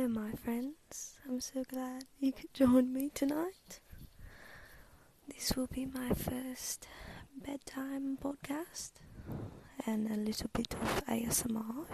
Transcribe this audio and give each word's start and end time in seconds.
Hello, 0.00 0.08
my 0.08 0.32
friends. 0.32 1.18
I'm 1.28 1.42
so 1.42 1.62
glad 1.62 2.04
you 2.20 2.32
could 2.32 2.54
join 2.54 2.90
me 2.90 3.10
tonight. 3.12 3.80
This 5.28 5.54
will 5.54 5.66
be 5.66 5.84
my 5.84 6.14
first 6.14 6.88
bedtime 7.36 8.16
podcast 8.16 8.92
and 9.84 10.10
a 10.10 10.16
little 10.16 10.48
bit 10.54 10.72
of 10.72 11.04
ASMR. 11.04 11.84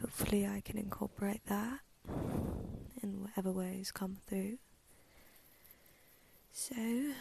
Hopefully, 0.00 0.48
I 0.48 0.62
can 0.64 0.78
incorporate 0.78 1.46
that 1.46 1.78
in 3.00 3.22
whatever 3.22 3.52
ways 3.52 3.92
come 3.92 4.16
through. 4.26 4.58
So, 6.52 7.12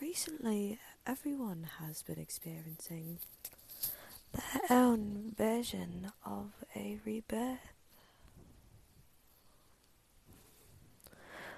recently, 0.00 0.78
everyone 1.04 1.66
has 1.80 2.04
been 2.04 2.20
experiencing 2.20 3.18
their 4.32 4.60
own 4.70 5.34
version 5.36 6.12
of 6.24 6.52
a 6.76 7.00
rebirth. 7.04 7.73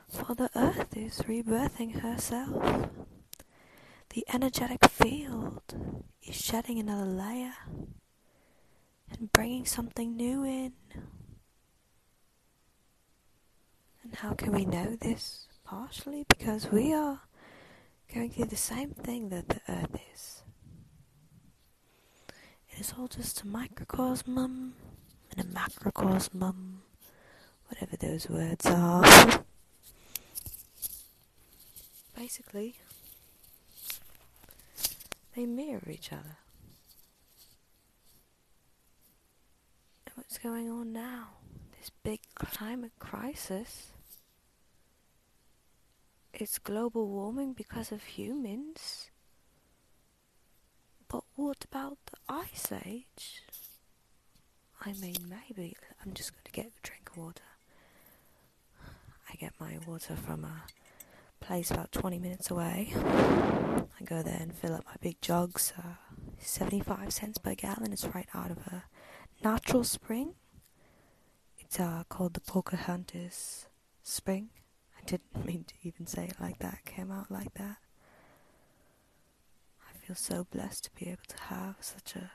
For 0.08 0.34
the 0.34 0.50
earth 0.54 0.96
is 0.96 1.18
rebirthing 1.28 2.00
herself. 2.00 2.90
The 4.10 4.24
energetic 4.32 4.88
field 4.88 5.62
is 6.22 6.34
shedding 6.34 6.78
another 6.78 7.04
layer 7.04 7.54
and 9.10 9.30
bringing 9.32 9.66
something 9.66 10.16
new 10.16 10.44
in. 10.44 10.72
And 14.02 14.14
how 14.14 14.34
can 14.34 14.52
we 14.52 14.64
know 14.64 14.96
this? 15.00 15.48
Partially 15.64 16.24
because 16.28 16.70
we 16.70 16.94
are 16.94 17.20
going 18.14 18.30
through 18.30 18.46
the 18.46 18.56
same 18.56 18.90
thing 18.90 19.30
that 19.30 19.48
the 19.48 19.60
earth 19.68 19.98
is. 20.14 20.42
It 22.70 22.80
is 22.80 22.94
all 22.96 23.08
just 23.08 23.42
a 23.42 23.46
microcosm 23.46 24.38
and 24.38 24.74
a 25.40 25.44
macrocosm, 25.44 26.82
whatever 27.68 27.96
those 27.96 28.28
words 28.28 28.64
are. 28.66 29.44
Basically, 32.36 32.74
they 35.34 35.46
mirror 35.46 35.88
each 35.90 36.12
other. 36.12 36.36
And 40.04 40.14
what's 40.16 40.36
going 40.36 40.68
on 40.68 40.92
now? 40.92 41.28
This 41.78 41.90
big 42.02 42.20
climate 42.34 42.92
crisis. 42.98 43.86
It's 46.34 46.58
global 46.58 47.08
warming 47.08 47.54
because 47.54 47.90
of 47.90 48.02
humans. 48.02 49.08
But 51.08 51.24
what 51.36 51.64
about 51.64 51.96
the 52.04 52.18
ice 52.28 52.70
age? 52.84 53.44
I 54.82 54.92
mean, 54.92 55.16
maybe. 55.26 55.74
I'm 56.04 56.12
just 56.12 56.32
going 56.32 56.44
to 56.44 56.52
get 56.52 56.66
a 56.66 56.86
drink 56.86 57.08
of 57.12 57.16
water. 57.16 57.42
I 59.30 59.36
get 59.36 59.54
my 59.58 59.78
water 59.86 60.16
from 60.16 60.44
a 60.44 60.64
place 61.40 61.70
about 61.70 61.92
20 61.92 62.18
minutes 62.18 62.50
away. 62.50 62.92
I 62.96 64.04
go 64.04 64.22
there 64.22 64.38
and 64.40 64.54
fill 64.54 64.74
up 64.74 64.84
my 64.86 64.96
big 65.00 65.20
jugs. 65.20 65.72
Uh, 65.78 65.94
75 66.38 67.12
cents 67.12 67.38
per 67.38 67.54
gallon. 67.54 67.92
It's 67.92 68.06
right 68.06 68.28
out 68.34 68.50
of 68.50 68.58
a 68.58 68.84
natural 69.42 69.84
spring. 69.84 70.34
It's 71.58 71.80
uh, 71.80 72.04
called 72.08 72.34
the 72.34 72.40
Pocahontas 72.40 73.66
Spring. 74.02 74.50
I 74.98 75.04
didn't 75.04 75.44
mean 75.46 75.64
to 75.64 75.74
even 75.82 76.06
say 76.06 76.24
it 76.26 76.36
like 76.40 76.58
that. 76.60 76.80
It 76.84 76.90
came 76.90 77.10
out 77.10 77.30
like 77.30 77.54
that. 77.54 77.78
I 79.88 80.06
feel 80.06 80.16
so 80.16 80.46
blessed 80.50 80.84
to 80.84 80.90
be 80.94 81.10
able 81.10 81.24
to 81.28 81.42
have 81.44 81.76
such 81.80 82.14
a 82.14 82.30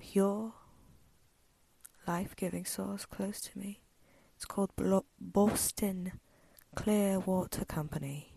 pure, 0.00 0.52
life 2.06 2.34
giving 2.34 2.64
source 2.64 3.04
close 3.04 3.40
to 3.42 3.58
me. 3.58 3.80
It's 4.36 4.44
called 4.44 4.74
Blo- 4.74 5.04
Boston 5.20 6.12
Clear 6.76 7.18
Water 7.20 7.64
Company. 7.64 8.32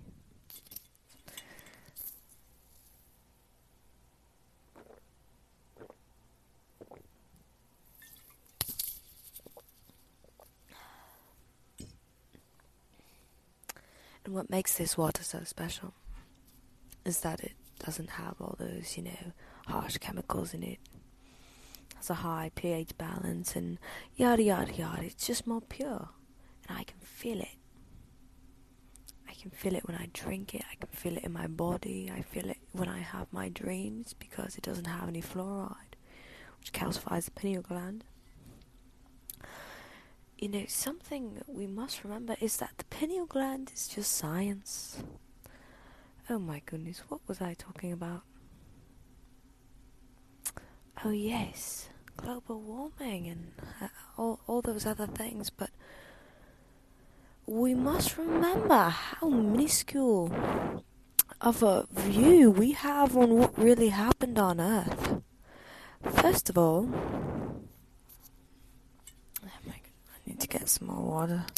And 14.25 14.33
what 14.33 14.49
makes 14.49 14.77
this 14.77 14.97
water 14.97 15.23
so 15.23 15.41
special 15.43 15.93
is 17.05 17.19
that 17.21 17.41
it 17.41 17.53
doesn't 17.79 18.11
have 18.11 18.35
all 18.39 18.55
those, 18.57 18.95
you 18.97 19.03
know, 19.03 19.31
harsh 19.67 19.97
chemicals 19.97 20.53
in 20.53 20.63
it. 20.63 20.79
It 21.89 21.95
has 21.97 22.09
a 22.09 22.15
high 22.15 22.51
pH 22.55 22.97
balance 22.97 23.55
and 23.55 23.77
yada 24.15 24.41
yada 24.43 24.73
yada. 24.73 25.03
It's 25.03 25.27
just 25.27 25.45
more 25.45 25.61
pure. 25.61 26.09
And 26.67 26.77
I 26.77 26.83
can 26.83 26.99
feel 26.99 27.39
it. 27.39 27.62
I 29.43 29.49
can 29.49 29.57
feel 29.57 29.75
it 29.75 29.85
when 29.85 29.97
I 29.97 30.07
drink 30.13 30.55
it. 30.55 30.63
I 30.71 30.75
can 30.75 30.87
feel 30.93 31.17
it 31.17 31.25
in 31.25 31.33
my 31.33 31.47
body. 31.47 32.09
I 32.15 32.21
feel 32.21 32.49
it 32.49 32.59
when 32.71 32.87
I 32.87 32.99
have 32.99 33.27
my 33.33 33.49
dreams 33.49 34.13
because 34.17 34.55
it 34.55 34.63
doesn't 34.63 34.85
have 34.85 35.09
any 35.09 35.21
fluoride, 35.21 35.97
which 36.59 36.71
calcifies 36.71 37.25
the 37.25 37.31
pineal 37.31 37.61
gland. 37.61 38.05
You 40.37 40.47
know, 40.47 40.63
something 40.69 41.41
we 41.45 41.67
must 41.67 42.05
remember 42.05 42.37
is 42.39 42.55
that 42.57 42.71
the 42.77 42.85
pineal 42.85 43.25
gland 43.25 43.69
is 43.75 43.89
just 43.89 44.13
science. 44.13 45.03
Oh 46.29 46.39
my 46.39 46.61
goodness, 46.65 47.03
what 47.09 47.19
was 47.27 47.41
I 47.41 47.53
talking 47.53 47.91
about? 47.91 48.21
Oh, 51.03 51.09
yes, 51.11 51.89
global 52.15 52.61
warming 52.61 53.27
and 53.27 53.51
uh, 53.81 53.87
all, 54.17 54.39
all 54.47 54.61
those 54.61 54.85
other 54.85 55.07
things, 55.07 55.49
but 55.49 55.69
we 57.45 57.73
must 57.73 58.17
remember 58.17 58.89
how 58.89 59.29
minuscule 59.29 60.31
of 61.41 61.61
a 61.61 61.85
view 61.91 62.49
we 62.49 62.71
have 62.71 63.17
on 63.17 63.37
what 63.37 63.57
really 63.57 63.89
happened 63.89 64.39
on 64.39 64.61
Earth. 64.61 65.21
First 66.01 66.49
of 66.49 66.57
all, 66.57 66.89
oh 69.43 69.47
I 69.67 69.71
need 70.25 70.39
to 70.39 70.47
get 70.47 70.69
some 70.69 70.87
more 70.87 71.03
water. 71.03 71.45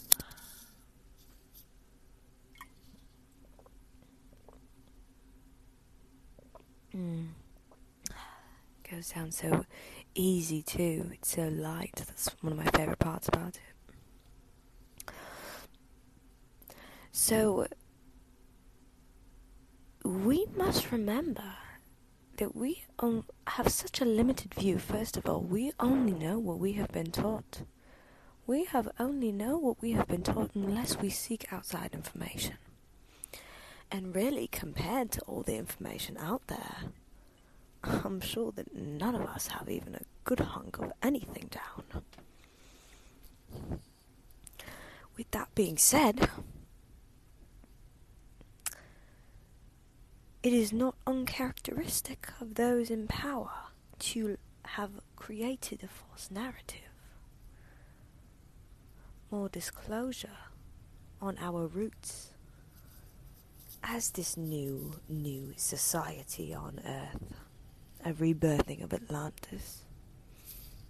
Mm. 6.95 7.27
Goes 8.89 9.09
down 9.09 9.31
so 9.31 9.65
easy 10.13 10.61
too. 10.61 11.09
It's 11.11 11.35
so 11.35 11.49
light. 11.49 11.91
That's 11.97 12.29
one 12.39 12.53
of 12.53 12.57
my 12.57 12.71
favorite 12.71 12.99
parts 12.99 13.27
about 13.27 13.55
it. 13.55 13.74
So, 17.27 17.65
we 20.03 20.45
must 20.55 20.91
remember 20.91 21.55
that 22.37 22.55
we 22.55 22.83
on, 22.99 23.23
have 23.47 23.69
such 23.69 23.99
a 23.99 24.05
limited 24.05 24.53
view. 24.53 24.77
First 24.77 25.17
of 25.17 25.25
all, 25.27 25.41
we 25.41 25.71
only 25.79 26.11
know 26.11 26.37
what 26.37 26.59
we 26.59 26.73
have 26.73 26.91
been 26.91 27.09
taught. 27.09 27.63
We 28.45 28.65
have 28.65 28.89
only 28.99 29.31
know 29.31 29.57
what 29.57 29.81
we 29.81 29.93
have 29.93 30.07
been 30.07 30.21
taught 30.21 30.51
unless 30.53 30.99
we 30.99 31.09
seek 31.09 31.51
outside 31.51 31.95
information. 31.95 32.57
And 33.89 34.15
really, 34.15 34.45
compared 34.45 35.09
to 35.13 35.21
all 35.21 35.41
the 35.41 35.55
information 35.55 36.17
out 36.17 36.45
there, 36.45 36.91
I'm 37.83 38.21
sure 38.21 38.51
that 38.51 38.75
none 38.75 39.15
of 39.15 39.21
us 39.21 39.47
have 39.47 39.67
even 39.67 39.95
a 39.95 40.05
good 40.25 40.41
hunk 40.41 40.77
of 40.77 40.93
anything 41.01 41.49
down. 41.49 42.03
With 45.17 45.31
that 45.31 45.55
being 45.55 45.79
said, 45.79 46.29
it 50.45 50.53
is 50.53 50.71
not 50.71 50.93
uncharacteristic 51.07 52.29
of 52.39 52.53
those 52.53 52.91
in 52.91 53.07
power 53.07 53.49
to 53.97 54.37
have 54.63 54.91
created 55.15 55.81
a 55.81 55.87
false 55.87 56.29
narrative. 56.29 56.81
More 59.31 59.49
disclosure 59.49 60.37
on 61.19 61.35
our 61.41 61.65
roots 61.65 62.29
as 63.83 64.11
this 64.11 64.37
new, 64.37 64.93
new 65.09 65.51
society 65.57 66.53
on 66.53 66.79
Earth, 66.85 67.33
a 68.05 68.13
rebirthing 68.13 68.83
of 68.83 68.93
Atlantis. 68.93 69.81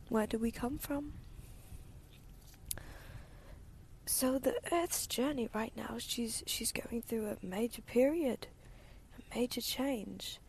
Where 0.09 0.27
do 0.27 0.37
we 0.37 0.51
come 0.51 0.77
from? 0.77 1.13
So 4.05 4.37
the 4.37 4.55
Earth's 4.69 5.07
journey 5.07 5.47
right 5.53 5.71
now, 5.77 5.95
she's 5.97 6.43
she's 6.45 6.73
going 6.73 7.03
through 7.03 7.27
a 7.27 7.37
major 7.41 7.81
period 7.81 8.47
major 9.33 9.61
change. 9.61 10.39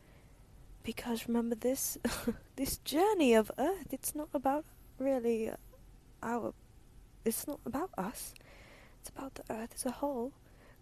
Because 0.83 1.27
remember 1.27 1.55
this 1.55 1.97
this 2.55 2.77
journey 2.77 3.33
of 3.33 3.51
Earth, 3.57 3.87
it's 3.91 4.15
not 4.15 4.29
about 4.33 4.65
really 4.99 5.49
uh, 5.49 5.55
our 6.23 6.53
it's 7.25 7.47
not 7.47 7.59
about 7.65 7.91
us. 7.97 8.33
It's 9.01 9.09
about 9.09 9.35
the 9.35 9.43
Earth 9.49 9.71
as 9.75 9.85
a 9.85 9.91
whole 9.91 10.33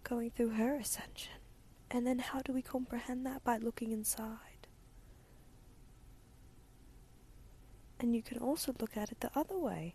going 0.04 0.30
through 0.30 0.50
her 0.50 0.76
ascension. 0.76 1.32
And 1.90 2.06
then 2.06 2.18
how 2.18 2.40
do 2.40 2.52
we 2.52 2.62
comprehend 2.62 3.26
that? 3.26 3.44
By 3.44 3.58
looking 3.58 3.92
inside. 3.92 4.66
And 7.98 8.14
you 8.14 8.22
can 8.22 8.38
also 8.38 8.74
look 8.78 8.96
at 8.96 9.10
it 9.10 9.20
the 9.20 9.30
other 9.34 9.56
way 9.56 9.94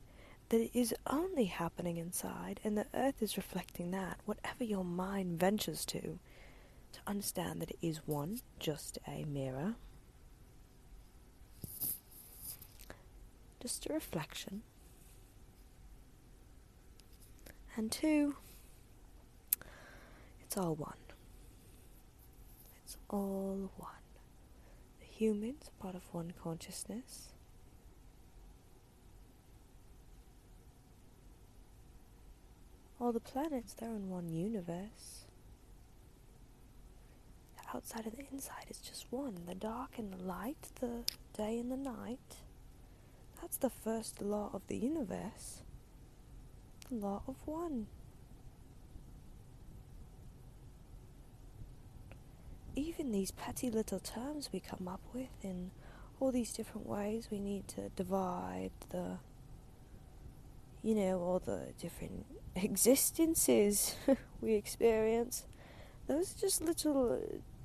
that 0.50 0.60
it 0.60 0.72
is 0.74 0.94
only 1.08 1.46
happening 1.46 1.96
inside, 1.96 2.60
and 2.64 2.78
the 2.78 2.88
earth 2.94 3.22
is 3.22 3.38
reflecting 3.38 3.92
that, 3.92 4.20
whatever 4.26 4.66
your 4.66 4.84
mind 4.84 5.40
ventures 5.40 5.86
to, 5.86 6.20
to 6.94 7.00
understand 7.08 7.62
that 7.62 7.72
it 7.72 7.78
is 7.82 8.02
one, 8.06 8.42
just 8.60 8.98
a 9.08 9.24
mirror, 9.26 9.76
just 13.62 13.86
a 13.86 13.94
reflection, 13.94 14.62
and 17.76 17.92
two, 17.92 18.36
it's 20.44 20.58
all 20.58 20.76
one. 20.76 20.94
It's 22.84 22.98
all 23.10 23.72
one. 23.78 23.90
The 25.00 25.06
humans 25.06 25.70
are 25.70 25.82
part 25.84 25.96
of 25.96 26.02
one 26.14 26.34
consciousness. 26.44 27.30
All 33.00 33.12
the 33.12 33.20
planets, 33.20 33.74
they're 33.74 33.90
in 33.90 34.10
one 34.10 34.30
universe. 34.30 35.26
Outside 37.74 38.06
and 38.06 38.18
the 38.18 38.26
inside 38.32 38.66
is 38.70 38.78
just 38.78 39.06
one. 39.12 39.38
The 39.48 39.56
dark 39.56 39.98
and 39.98 40.12
the 40.14 40.24
light, 40.24 40.70
the 40.82 41.04
day 41.36 41.58
and 41.60 41.72
the 41.72 41.78
night. 41.78 42.38
That's 43.40 43.58
the 43.58 43.70
first 43.70 44.22
law 44.22 44.50
of 44.54 44.62
the 44.68 44.78
universe. 44.78 45.62
The 46.90 46.96
law 46.96 47.24
of 47.28 47.36
one. 47.46 47.88
Even 52.76 53.12
these 53.12 53.32
petty 53.32 53.70
little 53.70 54.00
terms 54.00 54.50
we 54.52 54.60
come 54.60 54.88
up 54.88 55.02
with 55.14 55.30
in 55.44 55.72
all 56.20 56.32
these 56.32 56.54
different 56.54 56.88
ways 56.88 57.30
we 57.32 57.40
need 57.40 57.68
to 57.70 57.90
divide 57.96 58.72
the 58.90 59.18
you 60.84 60.96
know, 60.96 61.20
all 61.20 61.40
the 61.40 61.68
different 61.80 62.26
existences 62.56 63.96
we 64.42 64.56
experience. 64.56 65.46
Those 66.08 66.36
are 66.36 66.40
just 66.40 66.62
little 66.62 67.22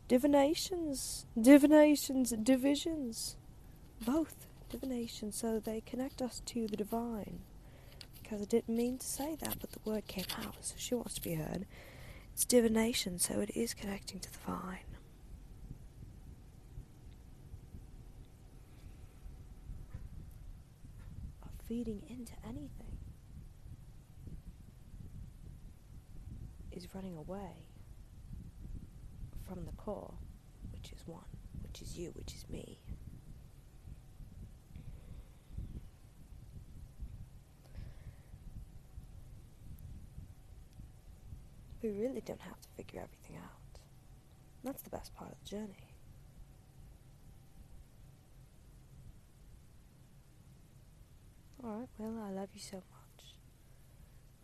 divinations, 0.08 1.26
divinations, 1.40 2.30
divisions. 2.42 3.36
Both 4.04 4.46
divinations, 4.70 5.36
so 5.36 5.58
they 5.58 5.80
connect 5.80 6.20
us 6.20 6.42
to 6.46 6.66
the 6.66 6.76
divine. 6.76 7.40
Because 8.22 8.42
I 8.42 8.44
didn't 8.44 8.76
mean 8.76 8.98
to 8.98 9.06
say 9.06 9.36
that, 9.36 9.58
but 9.60 9.72
the 9.72 9.80
word 9.84 10.06
came 10.06 10.26
out, 10.38 10.56
so 10.60 10.74
she 10.76 10.94
wants 10.94 11.14
to 11.14 11.22
be 11.22 11.34
heard. 11.34 11.66
It's 12.32 12.44
divination, 12.44 13.18
so 13.18 13.40
it 13.40 13.50
is 13.54 13.74
connecting 13.74 14.20
to 14.20 14.30
the 14.30 14.38
divine. 14.38 14.80
feeding 21.68 22.00
into 22.08 22.32
anything. 22.44 22.96
is 26.76 26.94
running 26.94 27.16
away 27.16 27.64
from 29.46 29.64
the 29.64 29.72
core, 29.72 30.14
which 30.72 30.92
is 30.92 31.06
one, 31.06 31.24
which 31.62 31.80
is 31.82 31.96
you, 31.96 32.10
which 32.14 32.34
is 32.34 32.44
me. 32.48 32.80
We 41.82 41.90
really 41.90 42.20
don't 42.20 42.40
have 42.40 42.60
to 42.60 42.68
figure 42.76 43.00
everything 43.00 43.36
out. 43.36 43.80
That's 44.64 44.82
the 44.82 44.90
best 44.90 45.14
part 45.14 45.30
of 45.30 45.38
the 45.44 45.48
journey. 45.48 45.94
Alright, 51.62 51.88
well, 51.98 52.22
I 52.24 52.30
love 52.32 52.48
you 52.54 52.60
so 52.60 52.76
much. 52.76 53.34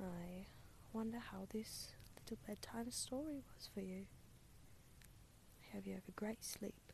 I 0.00 0.46
wonder 0.92 1.18
how 1.18 1.46
this 1.52 1.88
little 2.16 2.38
bedtime 2.46 2.90
story 2.90 3.42
was 3.56 3.68
for 3.72 3.80
you. 3.80 4.06
Hope 5.72 5.86
you 5.86 5.94
have 5.94 6.08
a 6.08 6.12
great 6.12 6.44
sleep. 6.44 6.91